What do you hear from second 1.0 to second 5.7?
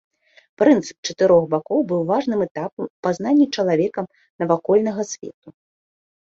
чатырох бакоў быў важным этапам у пазнанні чалавекам навакольнага свету.